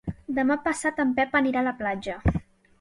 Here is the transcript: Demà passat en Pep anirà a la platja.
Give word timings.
Demà 0.37 0.57
passat 0.63 1.03
en 1.05 1.13
Pep 1.21 1.39
anirà 1.43 1.63
a 1.63 1.67
la 1.71 1.77
platja. 1.85 2.19